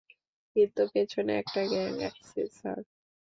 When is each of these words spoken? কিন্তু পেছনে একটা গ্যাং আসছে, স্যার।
কিন্তু 0.55 0.81
পেছনে 0.93 1.31
একটা 1.37 1.61
গ্যাং 1.71 1.93
আসছে, 2.09 2.41
স্যার। 2.51 2.79